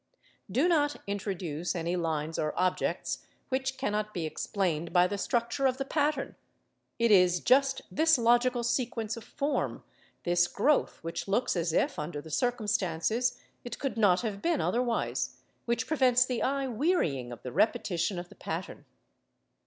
Do 0.49 0.67
not 0.67 0.95
introduce 1.05 1.75
any 1.75 1.95
lines 1.95 2.39
or 2.39 2.59
objects 2.59 3.27
which 3.49 3.77
cannot 3.77 4.15
be 4.15 4.25
explained 4.25 4.91
by 4.91 5.05
the 5.05 5.19
structure 5.19 5.67
of 5.67 5.77
the 5.77 5.85
pattern; 5.85 6.35
it 6.97 7.11
is 7.11 7.39
just 7.39 7.83
this 7.91 8.17
logical 8.17 8.63
sequence 8.63 9.15
of 9.15 9.23
form, 9.23 9.83
this 10.23 10.47
growth 10.47 10.97
which 11.03 11.27
looks 11.27 11.55
as 11.55 11.71
if, 11.71 11.99
under 11.99 12.19
the 12.19 12.31
circumstances, 12.31 13.37
it 13.63 13.77
could 13.77 13.95
not 13.95 14.21
have 14.21 14.41
been 14.41 14.59
otherwise, 14.59 15.37
which 15.65 15.85
prevents 15.85 16.25
the 16.25 16.41
eye 16.41 16.65
wearying 16.67 17.31
of 17.31 17.43
the 17.43 17.51
repetition 17.51 18.17
of 18.17 18.29
the 18.29 18.33
pattern. 18.35 18.85